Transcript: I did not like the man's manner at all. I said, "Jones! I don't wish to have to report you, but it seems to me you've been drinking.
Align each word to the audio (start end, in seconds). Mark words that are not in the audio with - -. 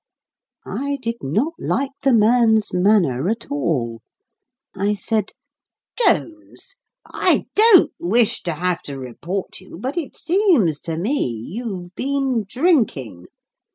I 0.65 0.97
did 1.03 1.17
not 1.21 1.53
like 1.59 1.91
the 2.01 2.11
man's 2.11 2.73
manner 2.73 3.29
at 3.29 3.51
all. 3.51 4.01
I 4.75 4.95
said, 4.95 5.33
"Jones! 5.95 6.75
I 7.05 7.45
don't 7.53 7.93
wish 7.99 8.41
to 8.41 8.53
have 8.53 8.81
to 8.89 8.97
report 8.97 9.59
you, 9.59 9.77
but 9.77 9.97
it 9.97 10.17
seems 10.17 10.81
to 10.81 10.97
me 10.97 11.23
you've 11.27 11.93
been 11.93 12.45
drinking. 12.49 13.27